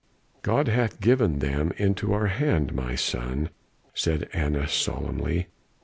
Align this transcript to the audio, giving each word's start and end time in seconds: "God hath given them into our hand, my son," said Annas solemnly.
"God 0.41 0.67
hath 0.67 0.99
given 0.99 1.37
them 1.37 1.73
into 1.77 2.11
our 2.11 2.25
hand, 2.25 2.73
my 2.73 2.95
son," 2.95 3.49
said 3.93 4.29
Annas 4.33 4.73
solemnly. 4.73 5.45